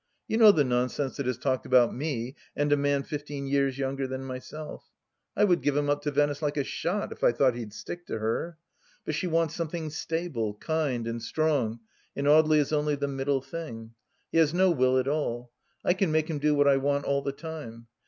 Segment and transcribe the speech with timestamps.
[0.27, 4.07] You know the nonsense that is talked about me and a man fifteen years younger
[4.07, 4.89] than myself?
[5.37, 8.07] I would give him up to Venice like a shot if I thought he'd stick
[8.07, 8.57] to her.
[9.05, 11.81] But she wants something stable, kind, and strong,
[12.15, 13.93] and Audely is only the middle thing.
[14.31, 15.51] He has no will at all.
[15.85, 17.85] I can make him do what I want all the time.